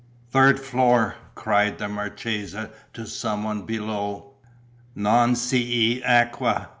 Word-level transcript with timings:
"Third 0.31 0.59
floor!" 0.59 1.13
cried 1.35 1.77
the 1.77 1.87
marchesa 1.87 2.71
to 2.93 3.05
some 3.05 3.43
one 3.43 3.67
below. 3.67 4.31
"Non 4.95 5.35
c'e 5.35 6.01
acqua!" 6.03 6.69